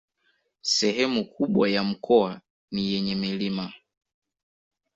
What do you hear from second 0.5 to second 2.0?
Sehemu kubwa ya